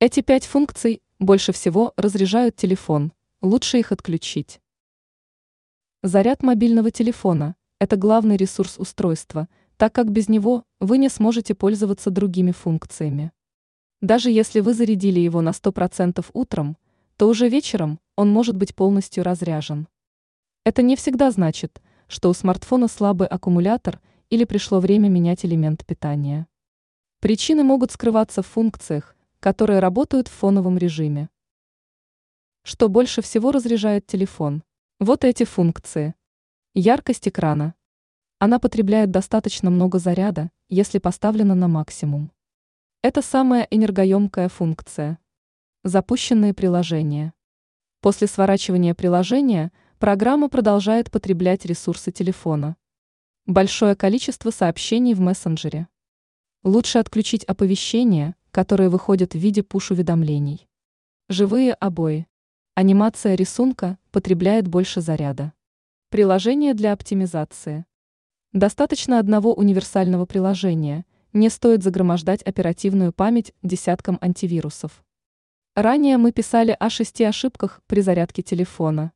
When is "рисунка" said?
63.36-63.98